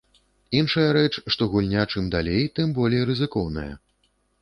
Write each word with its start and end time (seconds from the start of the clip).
Іншая 0.59 0.85
рэч, 0.97 1.11
што 1.35 1.49
гульня 1.53 1.85
чым 1.91 2.09
далей, 2.17 2.43
тым 2.59 2.67
болей 2.81 3.07
рызыкоўная. 3.15 3.71